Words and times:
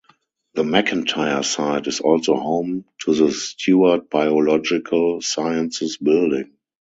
The 0.55 0.63
McIntyre 0.63 1.45
site 1.45 1.85
is 1.85 1.99
also 1.99 2.33
home 2.35 2.85
to 3.01 3.13
the 3.13 3.31
Stewart 3.31 4.09
Biological 4.09 5.21
Sciences 5.21 5.97
Building. 5.97 6.53